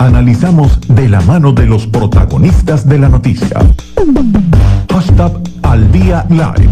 Analizamos 0.00 0.80
de 0.94 1.08
la 1.08 1.20
mano 1.22 1.52
de 1.52 1.66
los 1.66 1.88
protagonistas 1.88 2.88
de 2.88 3.00
la 3.00 3.08
noticia. 3.08 3.58
Hashtag 4.92 5.32
al 5.64 5.90
día 5.90 6.24
live. 6.30 6.70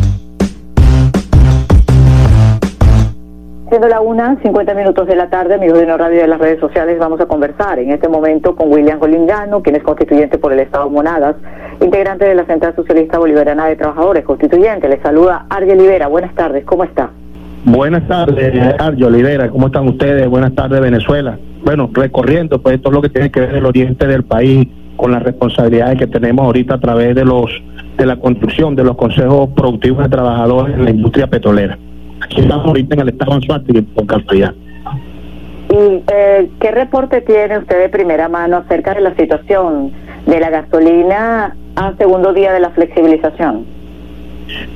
Siendo 3.68 3.88
la 3.88 4.00
una, 4.00 4.40
50 4.40 4.74
minutos 4.74 5.08
de 5.08 5.16
la 5.16 5.28
tarde, 5.28 5.54
amigos 5.54 5.80
de 5.80 5.86
No 5.86 5.96
Radio 5.96 6.20
de 6.20 6.28
las 6.28 6.38
redes 6.38 6.60
sociales, 6.60 7.00
vamos 7.00 7.20
a 7.20 7.26
conversar 7.26 7.80
en 7.80 7.90
este 7.90 8.08
momento 8.08 8.54
con 8.54 8.72
William 8.72 9.00
Golingano, 9.00 9.60
quien 9.60 9.74
es 9.74 9.82
constituyente 9.82 10.38
por 10.38 10.52
el 10.52 10.60
Estado 10.60 10.88
Monadas, 10.88 11.34
integrante 11.80 12.26
de 12.26 12.36
la 12.36 12.46
Central 12.46 12.76
Socialista 12.76 13.18
Bolivariana 13.18 13.66
de 13.66 13.74
Trabajadores, 13.74 14.24
constituyente. 14.24 14.88
Le 14.88 15.02
saluda 15.02 15.46
Argel 15.50 15.80
Olivera. 15.80 16.06
Buenas 16.06 16.32
tardes, 16.36 16.64
¿cómo 16.64 16.84
está? 16.84 17.10
Buenas 17.64 18.06
tardes, 18.06 18.54
Argel 18.78 19.04
Olivera. 19.04 19.50
¿Cómo 19.50 19.66
están 19.66 19.88
ustedes? 19.88 20.28
Buenas 20.28 20.54
tardes, 20.54 20.80
Venezuela. 20.80 21.36
Bueno, 21.66 21.90
recorriendo 21.92 22.62
pues 22.62 22.80
todo 22.80 22.92
lo 22.92 23.02
que 23.02 23.08
tiene 23.08 23.28
que 23.28 23.40
ver 23.40 23.56
el 23.56 23.66
oriente 23.66 24.06
del 24.06 24.22
país 24.22 24.68
con 24.94 25.10
las 25.10 25.20
responsabilidades 25.20 25.98
que 25.98 26.06
tenemos 26.06 26.46
ahorita 26.46 26.76
a 26.76 26.78
través 26.78 27.16
de 27.16 27.24
los 27.24 27.50
de 27.98 28.06
la 28.06 28.14
construcción 28.14 28.76
de 28.76 28.84
los 28.84 28.96
consejos 28.96 29.48
productivos 29.56 30.04
de 30.04 30.08
trabajadores 30.08 30.76
en 30.76 30.84
la 30.84 30.90
industria 30.90 31.26
petrolera. 31.26 31.76
Aquí 32.20 32.42
estamos 32.42 32.66
ahorita 32.66 32.94
en 32.94 33.00
el 33.00 33.08
estado 33.08 33.32
Anzuategui, 33.32 33.82
por 33.82 34.06
casualidad. 34.06 34.54
¿Y 35.68 36.02
eh, 36.06 36.48
qué 36.60 36.70
reporte 36.70 37.20
tiene 37.22 37.58
usted 37.58 37.80
de 37.80 37.88
primera 37.88 38.28
mano 38.28 38.58
acerca 38.58 38.94
de 38.94 39.00
la 39.00 39.16
situación 39.16 39.90
de 40.24 40.38
la 40.38 40.50
gasolina 40.50 41.56
a 41.74 41.96
segundo 41.96 42.32
día 42.32 42.52
de 42.52 42.60
la 42.60 42.70
flexibilización? 42.70 43.66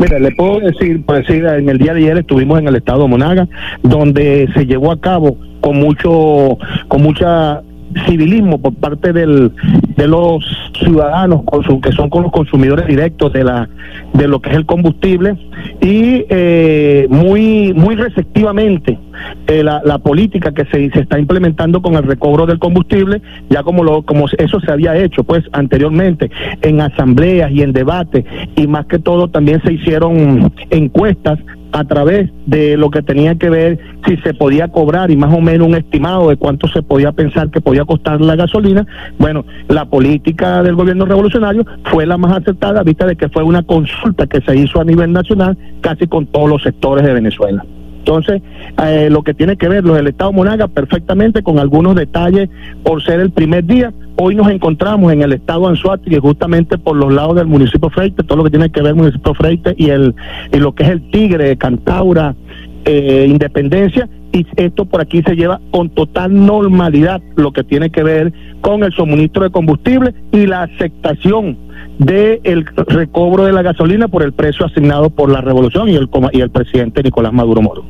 Mira, 0.01 0.19
le 0.19 0.33
puedo 0.33 0.59
decir, 0.59 1.05
pues 1.07 1.25
decir, 1.25 1.47
en 1.47 1.69
el 1.69 1.79
día 1.79 1.95
de 1.95 2.01
ayer 2.01 2.19
estuvimos 2.19 2.59
en 2.59 2.67
el 2.67 2.75
estado 2.75 3.03
de 3.03 3.09
Monaga, 3.11 3.47
donde 3.85 4.49
se 4.55 4.67
llevó 4.67 4.91
a 4.91 5.01
cabo 5.01 5.37
con 5.61 5.79
mucho, 5.79 6.59
con 6.89 7.03
mucha 7.03 7.63
civilismo 8.07 8.61
por 8.61 8.75
parte 8.75 9.13
del, 9.13 9.53
de 9.97 10.07
los 10.07 10.45
ciudadanos 10.79 11.43
que 11.83 11.93
son 11.93 12.09
con 12.09 12.23
los 12.23 12.33
consumidores 12.33 12.87
directos 12.87 13.33
de 13.33 13.45
la 13.45 13.69
de 14.15 14.29
lo 14.29 14.41
que 14.41 14.51
es 14.51 14.57
el 14.57 14.67
combustible 14.67 15.37
y 15.81 16.25
eh, 16.29 17.07
muy 17.11 17.73
muy 17.75 17.97
receptivamente 17.97 18.99
eh, 19.47 19.63
la, 19.63 19.83
la, 19.85 19.99
política 19.99 20.53
que 20.53 20.65
se, 20.67 20.91
se, 20.91 21.01
está 21.01 21.19
implementando 21.19 21.83
con 21.83 21.95
el 21.95 22.05
recobro 22.05 22.47
del 22.47 22.59
combustible 22.59 23.21
ya 23.51 23.63
como 23.63 23.83
lo 23.83 24.03
como 24.03 24.27
eso 24.39 24.61
se 24.61 24.71
había 24.71 24.97
hecho 24.97 25.25
pues 25.25 25.43
anteriormente 25.53 26.31
en 26.63 26.81
asambleas 26.81 27.51
y 27.51 27.63
en 27.63 27.73
debates 27.73 28.25
y 28.57 28.67
más 28.67 28.87
que 28.87 28.99
todo 28.99 29.29
también 29.29 29.61
se 29.63 29.73
hicieron 29.73 30.53
encuestas 30.71 31.39
a 31.73 31.85
través 31.85 32.31
de 32.47 32.77
lo 32.77 32.91
que 32.91 33.03
tenía 33.03 33.35
que 33.37 33.51
ver 33.51 33.79
si 34.07 34.17
se 34.19 34.35
podía 34.35 34.69
cobrar 34.69 35.11
y 35.11 35.17
más 35.17 35.33
o 35.33 35.41
menos 35.41 35.69
un 35.69 35.75
estimado 35.75 36.29
de 36.29 36.37
cuánto 36.37 36.69
se 36.69 36.83
podía 36.83 37.13
pensar 37.13 37.51
que 37.51 37.61
podía 37.61 37.85
costar 37.85 38.21
la 38.21 38.37
gasolina. 38.37 38.87
Bueno, 39.19 39.45
la 39.69 39.85
política 39.85 40.63
del 40.63 40.75
gobierno 40.75 41.07
revolucionario 41.07 41.65
fue 41.85 42.07
la 42.07 42.17
más 42.17 42.37
aceptada, 42.37 42.83
vista 42.83 43.07
de 43.07 43.17
que 43.17 43.29
fue 43.29 43.43
una 43.43 43.63
consulta 43.63 44.27
que 44.27 44.41
se 44.41 44.57
hizo 44.57 44.81
a 44.81 44.85
nivel 44.85 45.13
nacional 45.13 45.57
casi 45.81 46.07
con 46.07 46.27
todos 46.27 46.49
los 46.49 46.63
sectores 46.63 47.05
de 47.05 47.13
Venezuela. 47.13 47.65
Entonces, 48.01 48.43
eh, 48.83 49.09
lo 49.11 49.23
que 49.23 49.35
tiene 49.35 49.57
que 49.57 49.69
ver 49.69 49.85
los 49.85 49.95
del 49.95 50.07
Estado 50.07 50.33
Monaga 50.33 50.69
perfectamente 50.69 51.43
con 51.43 51.59
algunos 51.59 51.95
detalles 51.95 52.49
por 52.83 53.03
ser 53.03 53.21
el 53.21 53.31
primer 53.31 53.65
día. 53.67 53.93
Hoy 54.17 54.35
nos 54.35 54.51
encontramos 54.51 55.13
en 55.13 55.21
el 55.21 55.35
Estado 55.35 55.69
Anzuategui 55.69 56.19
justamente 56.19 56.79
por 56.79 56.97
los 56.97 57.13
lados 57.13 57.37
del 57.37 57.47
municipio 57.47 57.91
Freite, 57.91 58.23
todo 58.23 58.39
lo 58.39 58.45
que 58.45 58.51
tiene 58.51 58.71
que 58.71 58.81
ver 58.81 58.95
municipio 58.95 59.35
Freite 59.35 59.75
y, 59.77 59.91
el, 59.91 60.15
y 60.51 60.57
lo 60.57 60.75
que 60.75 60.85
es 60.85 60.89
el 60.89 61.11
Tigre, 61.11 61.57
Cantaura, 61.59 62.35
eh, 62.87 63.27
Independencia, 63.29 64.09
y 64.33 64.47
esto 64.57 64.87
por 64.87 65.03
aquí 65.03 65.23
se 65.23 65.37
lleva 65.37 65.61
con 65.71 65.91
total 65.91 66.35
normalidad 66.47 67.21
lo 67.37 67.53
que 67.53 67.65
tiene 67.65 67.91
que 67.91 68.03
ver 68.03 68.33
con 68.63 68.83
el 68.83 68.93
suministro 68.93 69.45
de 69.45 69.51
combustible 69.51 70.15
y 70.33 70.47
la 70.47 70.63
aceptación 70.63 71.70
del 72.01 72.41
el 72.45 72.67
recobro 72.87 73.45
de 73.45 73.53
la 73.53 73.63
gasolina 73.63 74.09
por 74.09 74.23
el 74.23 74.33
precio 74.33 74.67
asignado 74.67 75.11
por 75.11 75.31
la 75.31 75.41
revolución 75.41 75.89
y 75.89 75.97
el, 75.97 76.09
y 76.33 76.41
el 76.41 76.51
presidente 76.51 77.03
Nicolás 77.03 77.33
Maduro 77.33 77.61
Moro. 77.61 77.85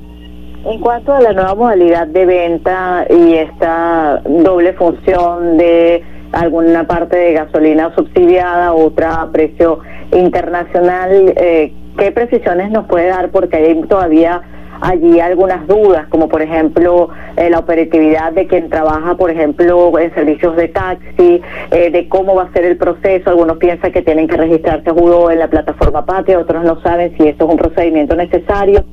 En 0.64 0.78
cuanto 0.80 1.14
a 1.14 1.20
la 1.20 1.32
nueva 1.32 1.54
modalidad 1.54 2.06
de 2.08 2.26
venta 2.26 3.06
y 3.08 3.34
esta 3.34 4.20
doble 4.26 4.74
función 4.74 5.56
de 5.56 6.02
alguna 6.32 6.86
parte 6.86 7.16
de 7.16 7.32
gasolina 7.32 7.94
subsidiada, 7.94 8.74
otra 8.74 9.22
a 9.22 9.30
precio 9.30 9.78
internacional, 10.12 11.32
eh, 11.36 11.72
¿qué 11.96 12.12
precisiones 12.12 12.70
nos 12.70 12.86
puede 12.86 13.08
dar? 13.08 13.30
Porque 13.30 13.56
hay 13.56 13.80
todavía 13.88 14.42
allí 14.80 15.20
algunas 15.20 15.66
dudas, 15.66 16.06
como 16.08 16.28
por 16.28 16.42
ejemplo 16.42 17.10
eh, 17.36 17.50
la 17.50 17.58
operatividad 17.58 18.32
de 18.32 18.46
quien 18.46 18.68
trabaja, 18.68 19.16
por 19.16 19.30
ejemplo, 19.30 19.98
en 19.98 20.14
servicios 20.14 20.56
de 20.56 20.68
taxi, 20.68 21.40
eh, 21.70 21.90
de 21.90 22.08
cómo 22.08 22.34
va 22.34 22.44
a 22.44 22.52
ser 22.52 22.64
el 22.64 22.76
proceso. 22.76 23.30
Algunos 23.30 23.58
piensan 23.58 23.92
que 23.92 24.02
tienen 24.02 24.28
que 24.28 24.36
registrarse 24.36 24.90
judo 24.90 25.30
en 25.30 25.38
la 25.38 25.48
plataforma 25.48 26.04
Patria, 26.04 26.38
otros 26.38 26.64
no 26.64 26.80
saben 26.82 27.16
si 27.16 27.28
esto 27.28 27.44
es 27.44 27.50
un 27.50 27.56
procedimiento 27.58 28.16
necesario. 28.16 28.84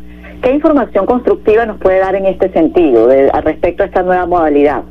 ¿Qué 0.42 0.52
información 0.52 1.06
constructiva 1.06 1.66
nos 1.66 1.80
puede 1.80 2.00
dar 2.00 2.16
en 2.16 2.28
este 2.28 2.52
sentido 2.52 3.08
de, 3.08 3.32
respecto 3.42 3.84
a 3.84 3.88
esta 3.88 4.04
nueva 4.04 4.26
modalidad? 4.26 4.84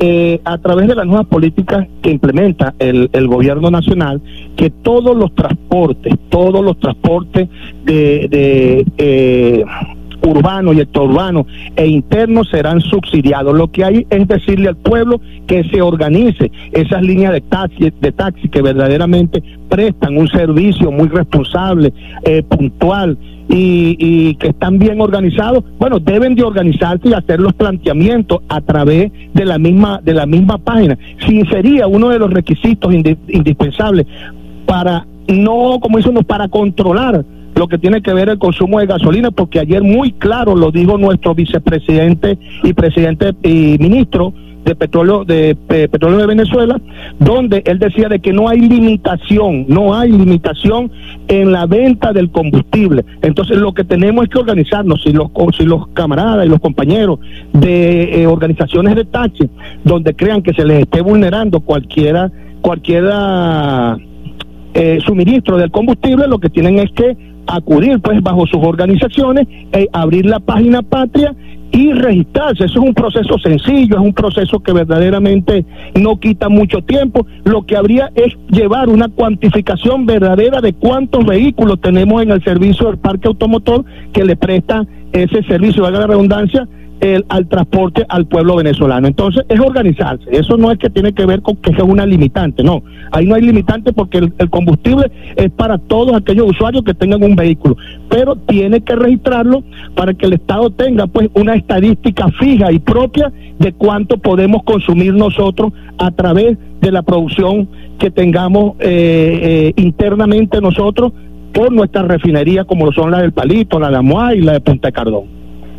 Eh, 0.00 0.40
a 0.44 0.58
través 0.58 0.86
de 0.86 0.94
las 0.94 1.06
nuevas 1.06 1.26
políticas 1.26 1.88
que 2.02 2.10
implementa 2.10 2.72
el, 2.78 3.10
el, 3.12 3.26
gobierno 3.26 3.68
nacional, 3.68 4.22
que 4.56 4.70
todos 4.70 5.16
los 5.16 5.34
transportes, 5.34 6.14
todos 6.28 6.64
los 6.64 6.78
transportes 6.78 7.48
de, 7.84 8.28
de 8.30 8.86
eh, 8.96 9.64
urbanos 10.22 10.76
y 10.76 10.80
extraurbanos 10.80 11.46
e 11.76 11.86
internos 11.86 12.48
serán 12.50 12.80
subsidiados. 12.80 13.56
Lo 13.56 13.70
que 13.70 13.84
hay 13.84 14.06
es 14.10 14.28
decirle 14.28 14.68
al 14.68 14.76
pueblo 14.76 15.20
que 15.46 15.64
se 15.64 15.80
organice 15.80 16.50
esas 16.72 17.02
líneas 17.02 17.32
de 17.32 17.40
taxi, 17.40 17.92
de 18.00 18.12
taxi 18.12 18.48
que 18.48 18.62
verdaderamente 18.62 19.42
prestan 19.68 20.16
un 20.16 20.28
servicio 20.28 20.90
muy 20.90 21.08
responsable, 21.08 21.92
eh, 22.24 22.42
puntual 22.42 23.18
y, 23.50 24.34
que 24.34 24.48
están 24.48 24.78
bien 24.78 25.00
organizados, 25.00 25.64
bueno, 25.78 25.98
deben 25.98 26.34
de 26.34 26.42
organizarse 26.42 27.08
y 27.08 27.12
hacer 27.14 27.40
los 27.40 27.54
planteamientos 27.54 28.40
a 28.48 28.60
través 28.60 29.10
de 29.32 29.44
la 29.44 29.58
misma 29.58 30.00
de 30.02 30.14
la 30.14 30.26
misma 30.26 30.58
página. 30.58 30.98
Si 31.26 31.42
sería 31.46 31.86
uno 31.86 32.10
de 32.10 32.18
los 32.18 32.30
requisitos 32.30 32.92
indispensables 32.92 34.06
para 34.66 35.06
no, 35.28 35.78
como 35.80 35.98
dice 35.98 36.10
para 36.24 36.48
controlar 36.48 37.24
lo 37.54 37.68
que 37.68 37.78
tiene 37.78 38.02
que 38.02 38.12
ver 38.12 38.28
el 38.28 38.38
consumo 38.38 38.78
de 38.78 38.86
gasolina, 38.86 39.30
porque 39.30 39.60
ayer 39.60 39.82
muy 39.82 40.12
claro 40.12 40.54
lo 40.54 40.70
dijo 40.70 40.96
nuestro 40.98 41.34
vicepresidente 41.34 42.38
y 42.62 42.72
presidente 42.72 43.34
y 43.42 43.76
ministro 43.78 44.32
de 44.64 44.74
petróleo 44.74 45.24
de 45.24 45.56
petróleo 45.90 46.18
de 46.18 46.26
Venezuela, 46.26 46.80
donde 47.18 47.62
él 47.64 47.78
decía 47.78 48.08
de 48.08 48.20
que 48.20 48.32
no 48.32 48.48
hay 48.48 48.60
limitación, 48.60 49.64
no 49.68 49.94
hay 49.94 50.10
limitación 50.10 50.90
en 51.28 51.52
la 51.52 51.66
venta 51.66 52.12
del 52.12 52.30
combustible. 52.30 53.04
Entonces 53.22 53.56
lo 53.56 53.72
que 53.72 53.84
tenemos 53.84 54.24
es 54.24 54.30
que 54.30 54.38
organizarnos, 54.38 55.02
si 55.02 55.12
los 55.12 55.30
si 55.56 55.64
los 55.64 55.88
camaradas 55.88 56.46
y 56.46 56.48
los 56.50 56.60
compañeros 56.60 57.18
de 57.52 58.22
eh, 58.22 58.26
organizaciones 58.26 58.94
de 58.94 59.04
taxi, 59.04 59.48
donde 59.84 60.14
crean 60.14 60.42
que 60.42 60.52
se 60.52 60.64
les 60.64 60.80
esté 60.80 61.00
vulnerando 61.00 61.60
cualquiera 61.60 62.30
cualquiera 62.60 63.96
eh, 64.74 64.98
suministro 65.04 65.56
del 65.56 65.70
combustible, 65.70 66.26
lo 66.28 66.38
que 66.38 66.50
tienen 66.50 66.78
es 66.78 66.90
que 66.92 67.16
acudir 67.48 67.98
pues 68.00 68.22
bajo 68.22 68.46
sus 68.46 68.62
organizaciones, 68.62 69.48
eh, 69.72 69.88
abrir 69.92 70.26
la 70.26 70.38
página 70.38 70.82
patria 70.82 71.34
y 71.72 71.92
registrarse. 71.92 72.64
Eso 72.64 72.80
es 72.80 72.88
un 72.88 72.94
proceso 72.94 73.38
sencillo, 73.38 73.96
es 73.96 74.02
un 74.02 74.12
proceso 74.12 74.60
que 74.60 74.72
verdaderamente 74.72 75.64
no 75.94 76.18
quita 76.18 76.48
mucho 76.48 76.82
tiempo. 76.82 77.26
Lo 77.44 77.62
que 77.66 77.76
habría 77.76 78.10
es 78.14 78.34
llevar 78.50 78.88
una 78.88 79.08
cuantificación 79.08 80.06
verdadera 80.06 80.60
de 80.60 80.72
cuántos 80.72 81.24
vehículos 81.24 81.80
tenemos 81.80 82.22
en 82.22 82.30
el 82.30 82.42
servicio 82.44 82.86
del 82.86 82.98
parque 82.98 83.28
automotor 83.28 83.84
que 84.12 84.24
le 84.24 84.36
presta 84.36 84.86
ese 85.12 85.42
servicio, 85.44 85.82
valga 85.82 86.00
la 86.00 86.06
redundancia, 86.06 86.68
el, 87.00 87.24
al 87.28 87.46
transporte 87.48 88.04
al 88.08 88.26
pueblo 88.26 88.56
venezolano. 88.56 89.06
Entonces, 89.06 89.44
es 89.48 89.60
organizarse. 89.60 90.24
Eso 90.30 90.56
no 90.56 90.70
es 90.70 90.78
que 90.78 90.90
tiene 90.90 91.12
que 91.12 91.26
ver 91.26 91.42
con 91.42 91.56
que 91.56 91.74
sea 91.74 91.84
una 91.84 92.06
limitante, 92.06 92.62
no. 92.62 92.82
Ahí 93.12 93.26
no 93.26 93.34
hay 93.34 93.42
limitante 93.42 93.92
porque 93.92 94.18
el, 94.18 94.50
combustible 94.50 95.10
es 95.36 95.50
para 95.50 95.78
todos 95.78 96.14
aquellos 96.14 96.50
usuarios 96.50 96.84
que 96.84 96.94
tengan 96.94 97.22
un 97.22 97.36
vehículo, 97.36 97.76
pero 98.08 98.36
tiene 98.36 98.80
que 98.80 98.94
registrarlo 98.96 99.62
para 99.94 100.14
que 100.14 100.26
el 100.26 100.34
Estado 100.34 100.70
tenga 100.70 101.06
pues 101.06 101.28
una 101.34 101.54
estadística 101.54 102.28
fija 102.38 102.72
y 102.72 102.78
propia 102.78 103.32
de 103.58 103.72
cuánto 103.72 104.18
podemos 104.18 104.62
consumir 104.64 105.14
nosotros 105.14 105.72
a 105.98 106.10
través 106.10 106.58
de 106.80 106.92
la 106.92 107.02
producción 107.02 107.68
que 107.98 108.10
tengamos 108.10 108.74
eh, 108.78 109.72
eh, 109.76 109.82
internamente 109.82 110.60
nosotros 110.60 111.12
por 111.52 111.72
nuestras 111.72 112.06
refinerías 112.06 112.66
como 112.66 112.92
son 112.92 113.10
las 113.10 113.22
del 113.22 113.32
Palito, 113.32 113.80
la 113.80 113.90
de 113.90 113.96
Amuá 113.96 114.34
y 114.34 114.42
la 114.42 114.52
de 114.52 114.60
Punta 114.60 114.92
Cardón. 114.92 115.37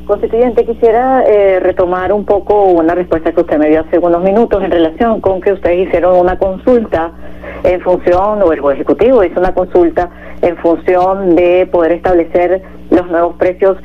Constituyente, 0.10 0.66
quisiera 0.66 1.24
eh, 1.24 1.60
retomar 1.60 2.12
un 2.12 2.26
poco 2.26 2.64
una 2.64 2.96
respuesta 2.96 3.32
que 3.32 3.42
usted 3.42 3.60
me 3.60 3.70
dio 3.70 3.82
hace 3.82 4.00
unos 4.00 4.24
minutos 4.24 4.64
en 4.64 4.72
relación 4.72 5.22
con 5.22 5.40
que 5.40 5.54
ustedes 5.54 5.88
hicieron 5.88 6.20
una 6.20 6.36
consulta 6.36 7.12
en 7.64 7.80
función, 7.82 8.42
o 8.42 8.52
el 8.52 8.60
Ejecutivo 8.74 9.24
hizo 9.24 9.40
una 9.40 9.54
consulta 9.54 10.10
en 10.42 10.58
función 10.58 11.36
de 11.36 11.70
poder 11.72 11.92
establecer 11.92 12.64
los 12.90 13.08
nuevos 13.08 13.36
precios 13.36 13.78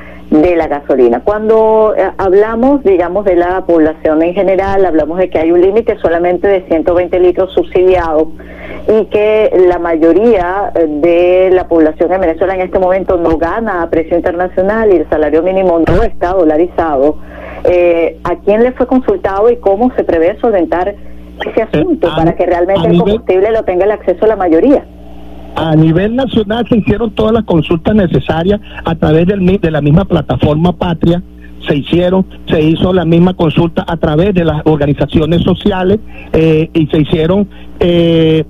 de 0.42 0.56
la 0.56 0.66
gasolina. 0.66 1.20
Cuando 1.22 1.94
eh, 1.96 2.10
hablamos, 2.18 2.82
digamos, 2.82 3.24
de 3.24 3.36
la 3.36 3.64
población 3.64 4.22
en 4.22 4.34
general, 4.34 4.84
hablamos 4.84 5.18
de 5.18 5.30
que 5.30 5.38
hay 5.38 5.52
un 5.52 5.60
límite 5.60 5.96
solamente 5.98 6.48
de 6.48 6.62
120 6.62 7.20
litros 7.20 7.52
subsidiados 7.52 8.28
y 8.88 9.04
que 9.06 9.52
la 9.68 9.78
mayoría 9.78 10.72
eh, 10.74 10.86
de 10.88 11.50
la 11.52 11.68
población 11.68 12.12
en 12.12 12.20
Venezuela 12.20 12.54
en 12.54 12.62
este 12.62 12.78
momento 12.78 13.16
no 13.16 13.38
gana 13.38 13.82
a 13.82 13.90
precio 13.90 14.16
internacional 14.16 14.92
y 14.92 14.96
el 14.96 15.08
salario 15.08 15.42
mínimo 15.42 15.78
no 15.78 16.02
está 16.02 16.32
dolarizado. 16.32 17.18
Eh, 17.64 18.18
¿A 18.24 18.36
quién 18.40 18.64
le 18.64 18.72
fue 18.72 18.86
consultado 18.86 19.48
y 19.50 19.56
cómo 19.58 19.92
se 19.94 20.02
prevé 20.02 20.36
solventar 20.40 20.96
ese 21.46 21.62
asunto 21.62 22.08
para 22.14 22.34
que 22.34 22.44
realmente 22.44 22.88
el 22.88 22.98
combustible 22.98 23.50
lo 23.52 23.64
tenga 23.64 23.84
el 23.84 23.92
acceso 23.92 24.24
a 24.24 24.28
la 24.28 24.36
mayoría? 24.36 24.84
A 25.56 25.76
nivel 25.76 26.16
nacional 26.16 26.66
se 26.68 26.78
hicieron 26.78 27.10
todas 27.12 27.32
las 27.32 27.44
consultas 27.44 27.94
necesarias 27.94 28.60
a 28.84 28.94
través 28.94 29.26
del, 29.26 29.44
de 29.60 29.70
la 29.70 29.80
misma 29.80 30.04
plataforma 30.04 30.72
Patria, 30.72 31.22
se 31.66 31.76
hicieron, 31.76 32.26
se 32.48 32.62
hizo 32.62 32.92
la 32.92 33.04
misma 33.04 33.34
consulta 33.34 33.84
a 33.86 33.96
través 33.96 34.34
de 34.34 34.44
las 34.44 34.62
organizaciones 34.64 35.42
sociales 35.42 35.98
eh, 36.32 36.68
y 36.74 36.86
se 36.86 37.00
hicieron 37.00 37.48
eh, 37.80 38.44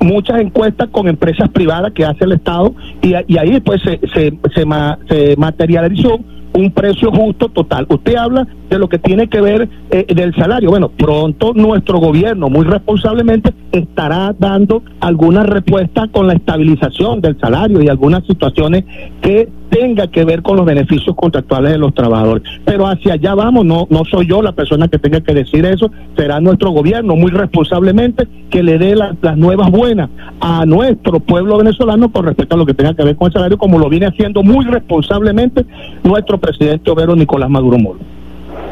muchas 0.00 0.40
encuestas 0.40 0.88
con 0.90 1.08
empresas 1.08 1.48
privadas 1.48 1.92
que 1.92 2.04
hace 2.04 2.24
el 2.24 2.32
Estado 2.32 2.74
y, 3.02 3.14
ahí 3.14 3.60
pues 3.60 3.82
se, 3.82 4.00
se, 4.12 4.38
se, 4.54 4.64
se 5.08 5.36
materializó 5.36 6.20
un 6.56 6.70
precio 6.70 7.10
justo 7.12 7.48
total. 7.48 7.86
Usted 7.88 8.16
habla 8.16 8.46
de 8.70 8.78
lo 8.78 8.88
que 8.88 8.98
tiene 8.98 9.28
que 9.28 9.40
ver 9.40 9.68
eh, 9.96 10.14
del 10.14 10.34
salario. 10.34 10.68
Bueno, 10.68 10.90
pronto 10.90 11.54
nuestro 11.54 11.98
gobierno, 11.98 12.50
muy 12.50 12.66
responsablemente, 12.66 13.54
estará 13.72 14.34
dando 14.38 14.82
alguna 15.00 15.42
respuesta 15.42 16.08
con 16.08 16.26
la 16.26 16.34
estabilización 16.34 17.22
del 17.22 17.38
salario 17.40 17.80
y 17.80 17.88
algunas 17.88 18.26
situaciones 18.26 18.84
que 19.22 19.48
tenga 19.70 20.06
que 20.08 20.24
ver 20.24 20.42
con 20.42 20.58
los 20.58 20.66
beneficios 20.66 21.16
contractuales 21.16 21.72
de 21.72 21.78
los 21.78 21.94
trabajadores. 21.94 22.42
Pero 22.66 22.86
hacia 22.86 23.14
allá 23.14 23.34
vamos, 23.34 23.64
no, 23.64 23.86
no 23.88 24.04
soy 24.04 24.26
yo 24.26 24.42
la 24.42 24.52
persona 24.52 24.88
que 24.88 24.98
tenga 24.98 25.22
que 25.22 25.32
decir 25.32 25.64
eso, 25.64 25.90
será 26.14 26.40
nuestro 26.40 26.70
gobierno 26.72 27.16
muy 27.16 27.30
responsablemente 27.30 28.28
que 28.50 28.62
le 28.62 28.78
dé 28.78 28.94
las 28.96 29.36
nuevas 29.36 29.70
buenas 29.70 30.10
a 30.40 30.66
nuestro 30.66 31.20
pueblo 31.20 31.56
venezolano 31.56 32.12
con 32.12 32.26
respecto 32.26 32.54
a 32.54 32.58
lo 32.58 32.66
que 32.66 32.74
tenga 32.74 32.94
que 32.94 33.02
ver 33.02 33.16
con 33.16 33.28
el 33.28 33.32
salario, 33.32 33.56
como 33.56 33.78
lo 33.78 33.88
viene 33.88 34.06
haciendo 34.06 34.42
muy 34.42 34.66
responsablemente 34.66 35.64
nuestro 36.04 36.38
presidente 36.38 36.90
Obero 36.90 37.16
Nicolás 37.16 37.48
Maduro 37.48 37.78
Moro. 37.78 38.15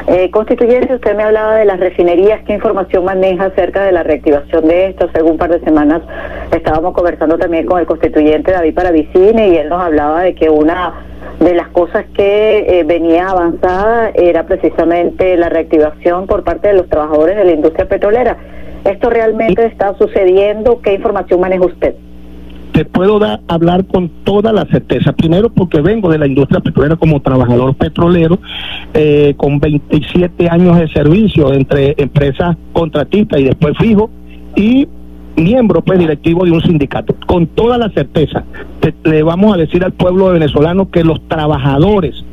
Eh, 0.07 0.29
constituyente, 0.29 0.93
usted 0.93 1.15
me 1.15 1.23
hablaba 1.23 1.55
de 1.55 1.65
las 1.65 1.79
refinerías, 1.79 2.43
¿qué 2.45 2.53
información 2.53 3.05
maneja 3.05 3.45
acerca 3.45 3.83
de 3.83 3.91
la 3.91 4.03
reactivación 4.03 4.67
de 4.67 4.89
esto? 4.89 5.05
Hace 5.05 5.23
un 5.23 5.35
par 5.37 5.49
de 5.49 5.59
semanas 5.61 6.03
estábamos 6.51 6.93
conversando 6.93 7.39
también 7.39 7.65
con 7.65 7.79
el 7.79 7.87
constituyente 7.87 8.51
David 8.51 8.75
Paravicini 8.75 9.47
y 9.47 9.57
él 9.57 9.69
nos 9.69 9.81
hablaba 9.81 10.21
de 10.21 10.35
que 10.35 10.47
una 10.47 10.93
de 11.39 11.55
las 11.55 11.69
cosas 11.69 12.05
que 12.13 12.79
eh, 12.79 12.83
venía 12.83 13.29
avanzada 13.29 14.11
era 14.13 14.45
precisamente 14.45 15.35
la 15.37 15.49
reactivación 15.49 16.27
por 16.27 16.43
parte 16.43 16.67
de 16.67 16.75
los 16.75 16.87
trabajadores 16.87 17.35
de 17.35 17.43
la 17.43 17.51
industria 17.53 17.89
petrolera. 17.89 18.37
¿Esto 18.83 19.09
realmente 19.09 19.65
está 19.65 19.97
sucediendo? 19.97 20.81
¿Qué 20.83 20.93
información 20.93 21.39
maneja 21.39 21.65
usted? 21.65 21.95
Te 22.75 22.83
puedo 22.83 23.19
dar, 23.19 23.39
hablar 23.47 23.85
con 23.85 24.09
toda 24.25 24.51
la 24.51 24.65
certeza. 24.65 25.13
Primero 25.13 25.49
porque 25.49 25.79
vengo 25.79 26.09
de 26.09 26.17
la 26.17 26.27
industria 26.27 26.59
petrolera 26.59 26.97
como 26.97 27.21
trabajador 27.21 27.73
petrolero, 27.75 28.37
eh, 28.93 29.33
con 29.37 29.61
27 29.61 30.49
años 30.49 30.77
de 30.77 30.89
servicio 30.89 31.53
entre 31.53 31.95
empresas 31.97 32.57
contratistas 32.73 33.39
y 33.39 33.45
después 33.45 33.77
fijo, 33.77 34.09
y 34.57 34.89
miembro 35.37 35.81
pues 35.83 35.99
directivo 35.99 36.43
de 36.43 36.51
un 36.51 36.61
sindicato. 36.61 37.15
Con 37.25 37.47
toda 37.47 37.77
la 37.77 37.89
certeza, 37.91 38.43
le 39.05 39.23
vamos 39.23 39.53
a 39.53 39.57
decir 39.57 39.81
al 39.85 39.93
pueblo 39.93 40.31
venezolano 40.31 40.91
que 40.91 41.05
los 41.05 41.25
trabajadores 41.29 42.25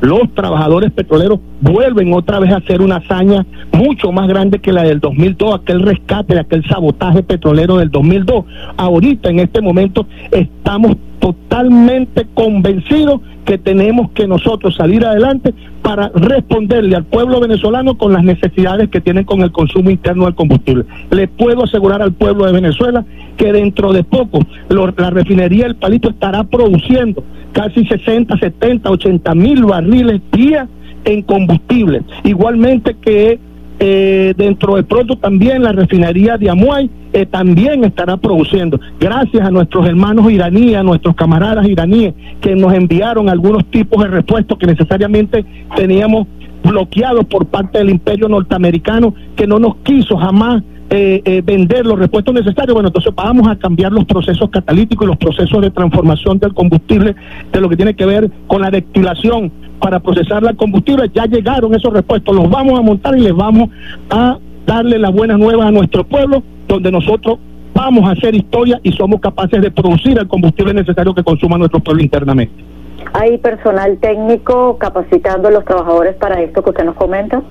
los 0.00 0.32
trabajadores 0.34 0.92
petroleros 0.92 1.40
vuelven 1.60 2.12
otra 2.12 2.38
vez 2.38 2.52
a 2.52 2.58
hacer 2.58 2.80
una 2.80 2.96
hazaña 2.96 3.44
mucho 3.72 4.12
más 4.12 4.28
grande 4.28 4.60
que 4.60 4.72
la 4.72 4.84
del 4.84 5.00
2002, 5.00 5.60
aquel 5.60 5.82
rescate, 5.82 6.38
aquel 6.38 6.64
sabotaje 6.66 7.22
petrolero 7.22 7.78
del 7.78 7.90
2002. 7.90 8.44
Ahorita, 8.76 9.30
en 9.30 9.40
este 9.40 9.60
momento, 9.60 10.06
estamos 10.30 10.96
totalmente 11.18 12.26
convencidos 12.34 13.20
que 13.44 13.58
tenemos 13.58 14.10
que 14.12 14.26
nosotros 14.26 14.76
salir 14.76 15.04
adelante 15.04 15.54
para 15.82 16.10
responderle 16.14 16.94
al 16.94 17.04
pueblo 17.04 17.40
venezolano 17.40 17.96
con 17.96 18.12
las 18.12 18.22
necesidades 18.22 18.90
que 18.90 19.00
tienen 19.00 19.24
con 19.24 19.40
el 19.40 19.50
consumo 19.50 19.90
interno 19.90 20.26
del 20.26 20.34
combustible. 20.34 20.84
Le 21.10 21.28
puedo 21.28 21.64
asegurar 21.64 22.02
al 22.02 22.12
pueblo 22.12 22.44
de 22.44 22.52
Venezuela 22.52 23.04
que 23.36 23.52
dentro 23.52 23.92
de 23.92 24.04
poco 24.04 24.40
la 24.68 25.10
refinería 25.10 25.66
El 25.66 25.76
Palito 25.76 26.10
estará 26.10 26.44
produciendo 26.44 27.24
casi 27.52 27.84
60, 27.86 28.38
70, 28.38 28.90
80 28.90 29.34
mil 29.34 29.64
barriles 29.64 30.20
día 30.32 30.68
en 31.04 31.22
combustible. 31.22 32.02
Igualmente 32.24 32.94
que 33.00 33.38
eh, 33.80 34.34
dentro 34.36 34.74
de 34.74 34.82
pronto 34.82 35.16
también 35.16 35.62
la 35.62 35.70
refinería 35.70 36.36
de 36.36 36.50
Amuay 36.50 36.90
eh, 37.12 37.26
también 37.26 37.84
estará 37.84 38.16
produciendo. 38.16 38.80
Gracias 38.98 39.46
a 39.46 39.50
nuestros 39.50 39.86
hermanos 39.86 40.30
iraníes, 40.30 40.76
a 40.76 40.82
nuestros 40.82 41.14
camaradas 41.14 41.66
iraníes 41.66 42.14
que 42.40 42.56
nos 42.56 42.74
enviaron 42.74 43.28
algunos 43.28 43.64
tipos 43.66 44.02
de 44.02 44.10
repuestos 44.10 44.58
que 44.58 44.66
necesariamente 44.66 45.44
teníamos 45.76 46.26
bloqueados 46.64 47.24
por 47.26 47.46
parte 47.46 47.78
del 47.78 47.90
imperio 47.90 48.28
norteamericano 48.28 49.14
que 49.36 49.46
no 49.46 49.60
nos 49.60 49.76
quiso 49.76 50.16
jamás 50.16 50.62
eh, 50.90 51.20
eh, 51.24 51.42
vender 51.44 51.84
los 51.84 51.98
repuestos 51.98 52.34
necesarios, 52.34 52.72
bueno, 52.72 52.88
entonces 52.88 53.14
vamos 53.14 53.46
a 53.46 53.56
cambiar 53.56 53.92
los 53.92 54.06
procesos 54.06 54.48
catalíticos 54.48 55.04
y 55.04 55.08
los 55.08 55.18
procesos 55.18 55.60
de 55.60 55.70
transformación 55.70 56.38
del 56.38 56.54
combustible 56.54 57.14
de 57.52 57.60
lo 57.60 57.68
que 57.68 57.76
tiene 57.76 57.94
que 57.94 58.06
ver 58.06 58.30
con 58.46 58.62
la 58.62 58.70
destilación 58.70 59.52
para 59.80 60.00
procesar 60.00 60.42
el 60.44 60.56
combustible. 60.56 61.10
Ya 61.14 61.26
llegaron 61.26 61.74
esos 61.74 61.92
repuestos, 61.92 62.34
los 62.34 62.48
vamos 62.48 62.78
a 62.78 62.82
montar 62.82 63.16
y 63.18 63.20
les 63.20 63.34
vamos 63.34 63.68
a 64.08 64.38
darle 64.66 64.98
las 64.98 65.12
buenas 65.12 65.38
nuevas 65.38 65.66
a 65.66 65.70
nuestro 65.70 66.04
pueblo, 66.04 66.42
donde 66.66 66.90
nosotros 66.90 67.38
vamos 67.74 68.08
a 68.08 68.12
hacer 68.12 68.34
historia 68.34 68.80
y 68.82 68.92
somos 68.92 69.20
capaces 69.20 69.60
de 69.60 69.70
producir 69.70 70.18
el 70.18 70.26
combustible 70.26 70.72
necesario 70.72 71.14
que 71.14 71.22
consuma 71.22 71.58
nuestro 71.58 71.80
pueblo 71.80 72.02
internamente. 72.02 72.64
¿Hay 73.12 73.38
personal 73.38 73.98
técnico 73.98 74.78
capacitando 74.78 75.48
a 75.48 75.50
los 75.50 75.64
trabajadores 75.64 76.16
para 76.16 76.40
esto 76.40 76.62
que 76.62 76.70
usted 76.70 76.84
nos 76.84 76.96
comenta? 76.96 77.42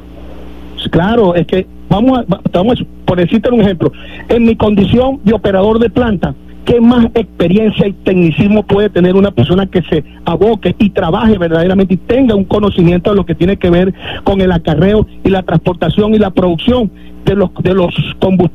Claro, 0.91 1.35
es 1.35 1.47
que 1.47 1.65
vamos 1.89 2.19
a, 2.19 2.25
vamos 2.51 2.83
por 3.07 3.17
decirte 3.17 3.49
un 3.49 3.61
ejemplo, 3.61 3.91
en 4.27 4.43
mi 4.43 4.55
condición 4.55 5.21
de 5.23 5.33
operador 5.33 5.79
de 5.79 5.89
planta, 5.89 6.35
¿qué 6.65 6.81
más 6.81 7.05
experiencia 7.15 7.87
y 7.87 7.93
tecnicismo 7.93 8.63
puede 8.63 8.89
tener 8.89 9.15
una 9.15 9.31
persona 9.31 9.65
que 9.65 9.81
se 9.83 10.03
aboque 10.25 10.75
y 10.77 10.89
trabaje 10.89 11.37
verdaderamente 11.37 11.93
y 11.93 11.97
tenga 11.97 12.35
un 12.35 12.43
conocimiento 12.43 13.09
de 13.09 13.15
lo 13.15 13.25
que 13.25 13.33
tiene 13.33 13.55
que 13.55 13.69
ver 13.69 13.93
con 14.25 14.41
el 14.41 14.51
acarreo 14.51 15.07
y 15.23 15.29
la 15.29 15.43
transportación 15.43 16.13
y 16.13 16.19
la 16.19 16.31
producción 16.31 16.91
de 17.23 17.35
los 17.35 17.49
de 17.61 17.73
los, 17.73 17.93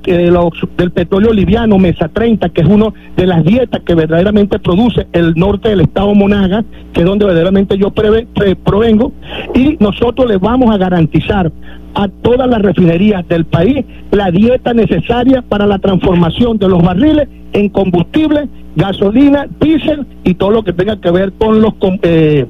de 0.05 0.31
los 0.31 0.51
del 0.77 0.91
petróleo 0.91 1.33
liviano 1.33 1.79
Mesa 1.79 2.09
30, 2.09 2.51
que 2.51 2.63
es 2.63 2.67
uno 2.67 2.93
de 3.17 3.27
las 3.27 3.45
dietas 3.45 3.83
que 3.83 3.95
verdaderamente 3.95 4.59
produce 4.59 5.07
el 5.13 5.35
norte 5.35 5.71
del 5.71 5.81
estado 5.81 6.15
Monaga, 6.15 6.65
que 6.93 7.01
es 7.01 7.07
donde 7.07 7.25
verdaderamente 7.25 7.77
yo 7.79 7.91
provengo, 7.91 9.13
y 9.55 9.77
nosotros 9.79 10.27
les 10.27 10.41
vamos 10.41 10.75
a 10.75 10.79
garantizar 10.79 11.53
a 11.95 12.09
todas 12.09 12.49
las 12.49 12.63
refinerías 12.63 13.27
del 13.29 13.45
país 13.45 13.85
la 14.11 14.31
dieta 14.31 14.73
necesaria 14.73 15.43
para 15.43 15.67
la 15.67 15.79
transformación 15.79 16.59
de 16.59 16.69
los 16.69 16.83
barriles 16.83 17.29
en 17.53 17.69
combustible, 17.69 18.49
gasolina, 18.77 19.47
diésel 19.61 20.07
y 20.25 20.35
todo 20.35 20.51
lo 20.51 20.63
que 20.65 20.73
tenga 20.73 21.01
que 21.01 21.11
ver 21.11 21.33
con 21.33 21.61
los 21.61 21.75
eh, 22.03 22.47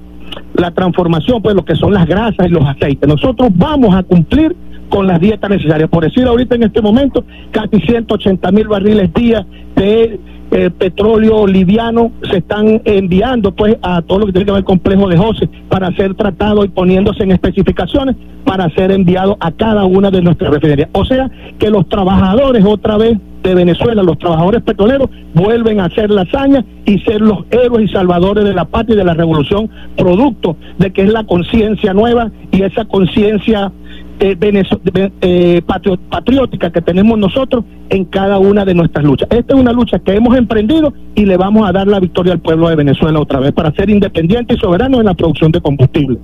la 0.55 0.71
transformación, 0.71 1.43
pues 1.43 1.55
lo 1.55 1.65
que 1.65 1.75
son 1.75 1.93
las 1.93 2.07
grasas 2.07 2.47
y 2.47 2.51
los 2.51 2.65
aceites. 2.65 3.09
Nosotros 3.09 3.51
vamos 3.55 3.95
a 3.95 4.03
cumplir 4.03 4.55
con 4.89 5.07
las 5.07 5.21
dietas 5.21 5.51
necesarias. 5.51 5.89
Por 5.89 6.05
decir 6.05 6.27
ahorita 6.27 6.55
en 6.55 6.65
este 6.65 6.83
momento, 6.83 7.25
casi 7.51 7.81
180 7.81 8.53
mil 8.53 8.69
barriles 8.69 9.13
día 9.15 9.47
de 9.75 10.21
eh, 10.53 10.71
petróleo 10.71 11.47
liviano 11.47 12.13
se 12.31 12.39
están 12.39 12.83
enviando 12.85 13.53
pues 13.53 13.77
a 13.83 14.03
todo 14.03 14.21
lo 14.21 14.27
que 14.27 14.33
tiene 14.33 14.47
que 14.47 14.53
ver 14.53 14.65
con 14.65 14.79
complejo 14.83 15.09
de 15.09 15.17
José 15.17 15.49
para 15.69 15.91
ser 15.93 16.15
tratado 16.15 16.65
y 16.65 16.69
poniéndose 16.69 17.23
en 17.23 17.31
especificaciones 17.31 18.17
para 18.45 18.69
ser 18.71 18.91
enviado 18.91 19.37
a 19.41 19.53
cada 19.53 19.85
una 19.85 20.11
de 20.11 20.21
nuestras 20.21 20.53
refinerías. 20.53 20.89
O 20.93 21.05
sea 21.05 21.31
que 21.59 21.71
los 21.71 21.89
trabajadores 21.89 22.65
otra 22.65 22.97
vez 22.97 23.19
de 23.43 23.55
Venezuela, 23.55 24.03
los 24.03 24.19
trabajadores 24.19 24.63
petroleros, 24.63 25.09
vuelven 25.35 25.81
a 25.81 25.87
hacer 25.87 26.11
la 26.11 26.23
hazaña 26.23 26.65
y 26.85 26.99
ser 27.01 27.21
los 27.21 27.45
héroes 27.51 27.91
y 27.91 27.93
salvadores 27.93 28.45
de 28.45 28.55
la 28.55 28.65
patria 28.65 28.95
y 28.95 28.99
de 28.99 29.05
la 29.05 29.15
revolución, 29.15 29.71
producto 29.97 30.57
de 30.79 30.93
que 30.93 31.03
es 31.03 31.13
la 31.13 31.25
conciencia 31.25 31.95
nueva 31.95 32.31
y 32.51 32.63
esa 32.63 32.85
conciencia 32.85 33.73
eh, 34.21 35.13
eh 35.21 35.63
patriótica 36.11 36.71
que 36.71 36.81
tenemos 36.81 37.19
nosotros 37.19 37.65
en 37.91 38.05
cada 38.05 38.39
una 38.39 38.65
de 38.65 38.75
nuestras 38.75 39.05
luchas. 39.05 39.29
Esta 39.31 39.55
es 39.55 39.61
una 39.61 39.73
lucha 39.73 39.99
que 39.99 40.15
hemos 40.15 40.37
emprendido 40.37 40.93
y 41.15 41.27
le 41.27 41.37
vamos 41.37 41.69
a 41.69 41.73
dar 41.73 41.87
la 41.87 42.01
victoria 42.01 42.33
al 42.33 42.41
pueblo 42.41 42.69
de 42.69 42.77
Venezuela 42.77 43.21
otra 43.21 43.41
vez 43.41 43.53
para 43.53 43.73
ser 43.73 43.91
independientes 43.91 44.57
y 44.57 44.61
soberanos 44.61 45.01
en 45.01 45.07
la 45.07 45.15
producción 45.15 45.53
de 45.53 45.61
combustible. 45.61 46.19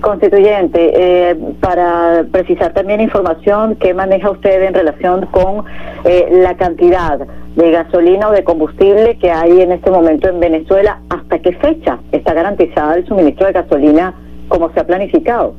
Constituyente, 0.00 0.92
eh, 0.94 1.36
para 1.60 2.24
precisar 2.30 2.72
también 2.74 3.00
información 3.00 3.76
que 3.76 3.94
maneja 3.94 4.30
usted 4.30 4.62
en 4.62 4.74
relación 4.74 5.26
con 5.26 5.64
eh, 6.04 6.28
la 6.30 6.56
cantidad 6.56 7.18
de 7.56 7.70
gasolina 7.70 8.28
o 8.28 8.32
de 8.32 8.44
combustible 8.44 9.16
que 9.18 9.30
hay 9.30 9.62
en 9.62 9.72
este 9.72 9.90
momento 9.90 10.28
en 10.28 10.38
Venezuela, 10.38 11.00
¿hasta 11.08 11.38
qué 11.38 11.52
fecha 11.52 11.98
está 12.12 12.34
garantizada 12.34 12.96
el 12.96 13.06
suministro 13.06 13.46
de 13.46 13.52
gasolina 13.52 14.14
como 14.48 14.70
se 14.72 14.80
ha 14.80 14.86
planificado? 14.86 15.54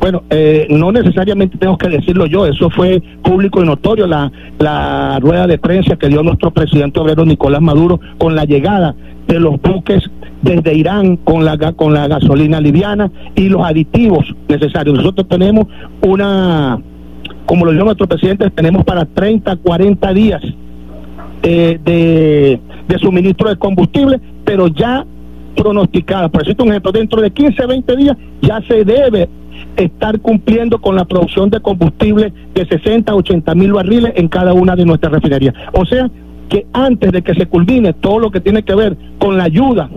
Bueno, 0.00 0.22
eh, 0.30 0.66
no 0.70 0.90
necesariamente 0.92 1.58
tengo 1.58 1.76
que 1.76 1.88
decirlo 1.90 2.24
yo, 2.24 2.46
eso 2.46 2.70
fue 2.70 3.02
público 3.22 3.62
y 3.62 3.66
notorio, 3.66 4.06
la, 4.06 4.32
la 4.58 5.18
rueda 5.20 5.46
de 5.46 5.58
prensa 5.58 5.96
que 5.96 6.08
dio 6.08 6.22
nuestro 6.22 6.50
presidente 6.52 6.98
obrero 6.98 7.26
Nicolás 7.26 7.60
Maduro 7.60 8.00
con 8.16 8.34
la 8.34 8.46
llegada 8.46 8.94
de 9.28 9.38
los 9.38 9.60
buques 9.60 10.02
desde 10.40 10.74
Irán 10.74 11.16
con 11.16 11.44
la, 11.44 11.58
con 11.74 11.92
la 11.92 12.08
gasolina 12.08 12.62
liviana 12.62 13.10
y 13.34 13.50
los 13.50 13.62
aditivos 13.62 14.24
necesarios. 14.48 14.96
Nosotros 14.96 15.28
tenemos 15.28 15.66
una, 16.00 16.80
como 17.44 17.66
lo 17.66 17.72
dijo 17.72 17.84
nuestro 17.84 18.06
presidente, 18.06 18.48
tenemos 18.50 18.84
para 18.84 19.04
30, 19.04 19.56
40 19.56 20.12
días 20.14 20.42
eh, 21.42 21.78
de, 21.84 22.60
de 22.88 22.98
suministro 22.98 23.50
de 23.50 23.56
combustible, 23.56 24.18
pero 24.44 24.68
ya 24.68 25.04
pronosticada. 25.54 26.30
Por 26.30 26.42
eso, 26.42 26.62
un 26.62 26.70
ejemplo, 26.70 26.90
dentro 26.90 27.20
de 27.20 27.30
15, 27.30 27.66
20 27.66 27.96
días 27.96 28.16
ya 28.40 28.60
se 28.66 28.84
debe 28.84 29.28
estar 29.76 30.20
cumpliendo 30.20 30.80
con 30.80 30.96
la 30.96 31.04
producción 31.04 31.50
de 31.50 31.60
combustible 31.60 32.32
de 32.54 32.66
60 32.66 33.12
a 33.12 33.14
80 33.14 33.54
mil 33.54 33.72
barriles 33.72 34.12
en 34.16 34.28
cada 34.28 34.52
una 34.52 34.76
de 34.76 34.84
nuestras 34.84 35.12
refinerías. 35.12 35.54
O 35.72 35.84
sea, 35.84 36.10
que 36.48 36.66
antes 36.72 37.12
de 37.12 37.22
que 37.22 37.34
se 37.34 37.46
culmine 37.46 37.92
todo 37.92 38.18
lo 38.18 38.30
que 38.30 38.40
tiene 38.40 38.62
que 38.62 38.74
ver 38.74 38.96
con 39.18 39.38
la 39.38 39.44
ayuda, 39.44 39.88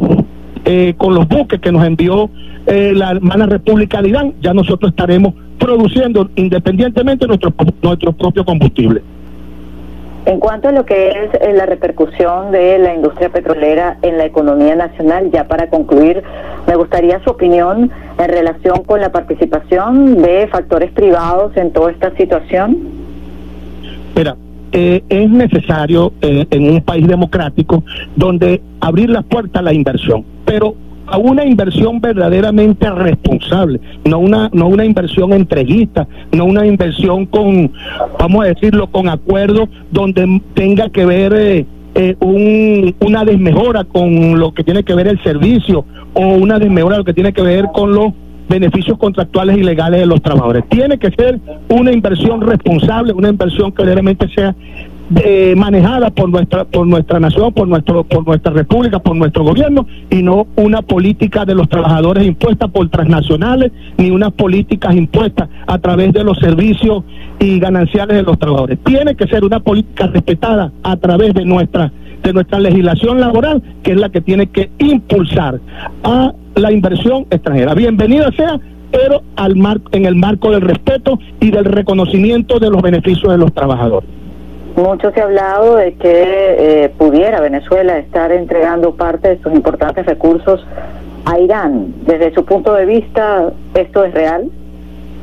eh, 0.66 0.94
con 0.98 1.16
los 1.16 1.28
buques 1.28 1.60
que 1.60 1.72
nos 1.72 1.86
envió 1.86 2.30
eh, 2.68 2.94
la 2.96 3.12
hermana 3.12 3.48
República 3.48 4.02
de 4.02 4.10
Irán, 4.10 4.34
ya 4.42 4.54
nosotros 4.54 4.92
estaremos 4.92 5.34
produciendo 5.58 6.30
independientemente 6.36 7.28
nuestro, 7.28 7.54
nuestro 7.82 8.14
propio 8.14 8.46
combustible. 8.46 9.02
En 10.26 10.40
cuanto 10.40 10.70
a 10.70 10.72
lo 10.72 10.86
que 10.86 11.10
es 11.10 11.34
eh, 11.42 11.54
la 11.54 11.66
repercusión 11.66 12.52
de 12.52 12.80
la 12.80 12.96
industria 12.96 13.30
petrolera 13.30 13.98
en 14.02 14.18
la 14.18 14.26
economía 14.26 14.74
nacional, 14.76 15.30
ya 15.32 15.48
para 15.48 15.70
concluir, 15.70 16.24
me 16.66 16.76
gustaría 16.76 17.22
su 17.24 17.32
opinión 17.32 17.92
en 18.18 18.30
relación 18.30 18.84
con 18.86 19.02
la 19.02 19.12
participación 19.12 20.22
de 20.22 20.48
factores 20.48 20.92
privados 20.92 21.56
en 21.58 21.74
toda 21.74 21.92
esta 21.92 22.16
situación. 22.16 22.78
Mira, 24.16 24.38
eh, 24.72 25.04
es 25.10 25.30
necesario 25.30 26.14
eh, 26.22 26.48
en 26.50 26.70
un 26.72 26.82
país 26.82 27.06
democrático 27.06 27.84
donde 28.16 28.62
abrir 28.80 29.10
la 29.10 29.24
puerta 29.24 29.60
a 29.60 29.62
la 29.62 29.74
inversión, 29.74 30.24
pero 30.46 30.76
a 31.14 31.18
una 31.18 31.46
inversión 31.46 32.02
verdaderamente 32.02 32.90
responsable, 32.90 33.80
no 34.04 34.18
una, 34.18 34.50
no 34.52 34.68
una 34.68 34.84
inversión 34.84 35.32
entreguista, 35.32 36.08
no 36.32 36.46
una 36.46 36.66
inversión 36.66 37.28
con, 37.28 37.72
vamos 38.18 38.44
a 38.44 38.48
decirlo, 38.48 38.88
con 38.88 39.08
acuerdos 39.08 39.70
donde 39.92 40.42
tenga 40.56 40.90
que 40.90 41.06
ver 41.06 41.34
eh, 41.36 41.66
eh, 41.94 42.16
un, 42.20 42.96
una 43.00 43.26
desmejora 43.26 43.84
con 43.84 44.40
lo 44.40 44.56
que 44.56 44.64
tiene 44.64 44.84
que 44.84 44.96
ver 44.96 45.08
el 45.08 45.22
servicio 45.22 45.86
o 46.16 46.30
una 46.30 46.58
desmejora 46.58 46.98
lo 46.98 47.04
que 47.04 47.14
tiene 47.14 47.32
que 47.32 47.44
ver 47.44 47.66
con 47.72 47.94
los 47.94 48.14
beneficios 48.50 48.98
contractuales 48.98 49.56
y 49.58 49.62
legales 49.62 50.00
de 50.00 50.08
los 50.08 50.20
trabajadores. 50.20 50.64
Tiene 50.68 50.98
que 50.98 51.12
ser 51.12 51.40
una 51.70 51.92
inversión 51.92 52.42
responsable, 52.42 53.14
una 53.14 53.30
inversión 53.30 53.72
que 53.72 53.84
realmente 53.84 54.28
sea 54.34 54.56
eh, 55.24 55.54
manejada 55.58 56.10
por 56.12 56.30
nuestra 56.30 56.66
por 56.66 56.88
nuestra 56.88 57.20
nación, 57.20 57.54
por 57.54 57.68
nuestro 57.68 58.04
por 58.04 58.26
nuestra 58.26 58.54
república, 58.54 59.00
por 59.00 59.16
nuestro 59.16 59.44
gobierno 59.44 59.86
y 60.10 60.24
no 60.24 60.48
una 60.56 60.82
política 60.82 61.46
de 61.46 61.56
los 61.56 61.68
trabajadores 61.68 62.26
impuesta 62.26 62.68
por 62.68 62.90
transnacionales 62.90 63.72
ni 63.98 64.12
unas 64.12 64.32
políticas 64.32 64.96
impuestas 64.96 65.50
a 65.68 65.78
través 65.80 66.14
de 66.14 66.24
los 66.24 66.38
servicios 66.40 67.04
y 67.40 67.60
gananciales 67.60 68.16
de 68.16 68.24
los 68.24 68.40
trabajadores. 68.40 68.80
Tiene 68.86 69.16
que 69.16 69.28
ser 69.28 69.44
una 69.44 69.60
política 69.60 70.08
respetada 70.08 70.72
a 70.84 70.96
través 70.96 71.34
de 71.34 71.46
nuestra 71.46 71.92
de 72.24 72.32
nuestra 72.32 72.60
legislación 72.60 73.20
laboral, 73.20 73.62
que 73.84 73.92
es 73.92 73.98
la 73.98 74.10
que 74.10 74.22
tiene 74.22 74.48
que 74.48 74.72
impulsar 74.80 75.60
a 76.04 76.34
la 76.56 76.72
inversión 76.72 77.26
extranjera. 77.30 77.74
Bienvenida 77.74 78.32
sea 78.38 78.60
pero 78.94 79.24
al 79.36 79.56
mar, 79.56 79.82
en 79.92 80.06
el 80.06 80.16
marco 80.16 80.52
del 80.52 80.62
respeto 80.62 81.18
y 81.40 81.50
del 81.50 81.66
reconocimiento 81.66 82.60
de 82.60 82.70
los 82.70 82.82
beneficios 82.82 83.32
de 83.32 83.40
los 83.40 83.52
trabajadores. 83.52 84.08
Mucho 84.76 85.12
se 85.12 85.22
ha 85.22 85.26
hablado 85.26 85.76
de 85.76 85.94
que 85.94 86.86
eh, 86.86 86.90
pudiera 86.98 87.40
Venezuela 87.42 87.98
estar 88.00 88.32
entregando 88.32 88.96
parte 88.96 89.30
de 89.30 89.42
sus 89.44 89.54
importantes 89.54 90.06
recursos 90.06 90.66
a 91.26 91.40
Irán. 91.40 91.94
Desde 92.08 92.34
su 92.34 92.44
punto 92.44 92.74
de 92.74 92.86
vista, 92.86 93.54
¿esto 93.76 94.04
es 94.04 94.14
real? 94.14 94.50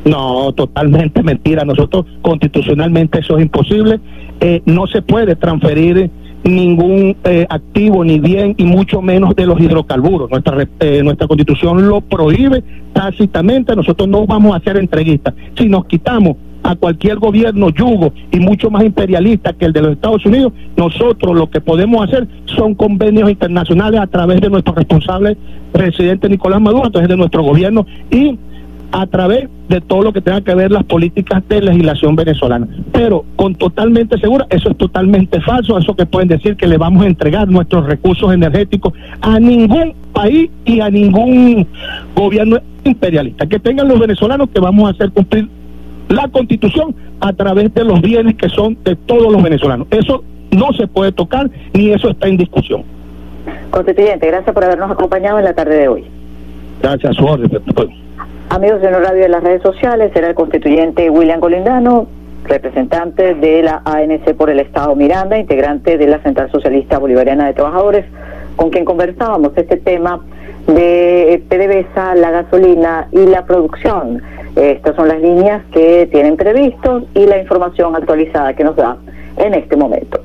No, 0.05 0.53
totalmente 0.53 1.23
mentira. 1.25 1.65
Nosotros 1.65 2.07
constitucionalmente 2.23 3.19
eso 3.19 3.39
es 3.39 3.43
imposible. 3.43 3.99
Eh, 4.41 4.63
no 4.67 4.87
se 4.87 5.03
puede 5.03 5.35
transferir 5.35 6.11
ningún 6.45 7.17
eh, 7.25 7.45
activo 7.51 8.05
ni 8.05 8.19
bien 8.19 8.55
y 8.57 8.65
mucho 8.65 9.03
menos 9.03 9.35
de 9.35 9.47
los 9.47 9.61
hidrocarburos. 9.61 10.31
Nuestra 10.31 10.57
nuestra 11.03 11.27
constitución 11.27 11.89
lo 11.89 12.01
prohíbe 12.01 12.63
tácitamente. 12.93 13.75
Nosotros 13.75 14.09
no 14.09 14.27
vamos 14.27 14.57
a 14.57 14.61
ser 14.61 14.77
entreguistas. 14.77 15.35
Si 15.59 15.69
nos 15.69 15.87
quitamos 15.87 16.37
a 16.63 16.75
cualquier 16.75 17.19
gobierno 17.19 17.71
yugo 17.71 18.13
y 18.31 18.39
mucho 18.39 18.71
más 18.71 18.85
imperialista 18.85 19.53
que 19.53 19.67
el 19.67 19.73
de 19.73 19.83
los 19.83 19.93
Estados 19.93 20.25
Unidos, 20.27 20.53
nosotros 20.77 21.37
lo 21.37 21.49
que 21.51 21.61
podemos 21.61 22.07
hacer 22.07 22.29
son 22.47 22.75
convenios 22.75 23.31
internacionales 23.31 24.01
a 24.01 24.07
través 24.07 24.41
de 24.41 24.51
nuestro 24.51 24.75
responsable 24.75 25.37
presidente 25.73 26.29
Nicolás 26.29 26.61
Maduro, 26.61 26.87
a 26.87 26.91
través 26.91 27.09
de 27.09 27.17
nuestro 27.17 27.43
gobierno 27.43 27.87
y 28.11 28.39
a 28.93 29.07
través 29.07 29.49
de 29.69 29.81
todo 29.81 30.03
lo 30.03 30.13
que 30.13 30.21
tenga 30.21 30.41
que 30.41 30.55
ver 30.55 30.73
las 30.73 30.85
políticas 30.85 31.43
de 31.49 31.61
legislación 31.61 32.17
venezolana. 32.17 32.67
Pero 32.93 33.25
con 33.37 33.55
totalmente 33.55 34.19
segura, 34.19 34.47
eso 34.51 34.71
es 34.71 34.77
totalmente 34.77 35.41
falso, 35.41 35.79
eso 35.79 35.95
que 35.95 36.07
pueden 36.07 36.29
decir 36.29 36.57
que 36.57 36.67
le 36.67 36.77
vamos 36.77 37.05
a 37.05 37.07
entregar 37.07 37.49
nuestros 37.49 37.87
recursos 37.87 38.33
energéticos 38.33 38.93
a 39.21 39.39
ningún 39.39 39.95
país 40.13 40.51
y 40.65 40.81
a 40.81 40.91
ningún 40.91 41.67
gobierno 42.17 42.59
imperialista. 42.85 43.47
Que 43.47 43.61
tengan 43.61 43.87
los 43.87 43.99
venezolanos 43.99 44.49
que 44.51 44.61
vamos 44.61 44.89
a 44.89 44.91
hacer 44.91 45.13
cumplir 45.13 45.49
la 46.11 46.29
constitución 46.29 46.95
a 47.21 47.33
través 47.33 47.73
de 47.73 47.85
los 47.85 48.03
bienes 48.03 48.35
que 48.35 48.49
son 48.49 48.77
de 48.85 48.97
todos 48.97 49.33
los 49.33 49.43
venezolanos. 49.43 49.87
Eso 49.91 50.23
no 50.51 50.73
se 50.73 50.87
puede 50.87 51.13
tocar 51.13 51.49
ni 51.73 51.91
eso 51.91 52.11
está 52.11 52.27
en 52.27 52.37
discusión. 52.37 52.83
Constituyente, 53.71 54.27
gracias 54.27 54.53
por 54.53 54.65
habernos 54.65 54.91
acompañado 54.91 55.39
en 55.39 55.45
la 55.45 55.55
tarde 55.55 55.77
de 55.77 55.89
hoy. 55.89 56.05
Gracias, 56.83 57.13
a 57.13 57.15
su 57.15 57.25
orden. 57.25 57.51
Amigos 58.49 58.83
de 58.83 58.91
la 58.91 58.99
radio 58.99 59.23
de 59.23 59.29
las 59.29 59.45
redes 59.45 59.63
sociales, 59.63 60.11
será 60.13 60.29
el 60.29 60.35
constituyente 60.35 61.09
William 61.09 61.39
Golindano, 61.39 62.09
representante 62.45 63.35
de 63.35 63.63
la 63.63 63.83
ANC 63.85 64.35
por 64.35 64.51
el 64.51 64.59
Estado 64.59 64.97
Miranda, 64.97 65.39
integrante 65.39 65.97
de 65.97 66.07
la 66.09 66.21
Central 66.23 66.51
Socialista 66.51 66.99
Bolivariana 66.99 67.47
de 67.47 67.53
Trabajadores, 67.53 68.05
con 68.57 68.71
quien 68.71 68.85
conversábamos 68.85 69.53
este 69.57 69.77
tema 69.77 70.21
de 70.75 71.43
PDVSA, 71.49 72.15
la 72.15 72.31
gasolina 72.31 73.09
y 73.13 73.27
la 73.27 73.45
producción. 73.45 74.23
Estas 74.57 74.97
son 74.97 75.09
las 75.09 75.21
líneas 75.21 75.63
que 75.73 76.09
tienen 76.11 76.37
previstos 76.37 77.05
y 77.15 77.27
la 77.27 77.39
información 77.39 77.95
actualizada 77.95 78.55
que 78.55 78.65
nos 78.65 78.77
da 78.77 78.97
en 79.37 79.55
este 79.55 79.77
momento. 79.77 80.19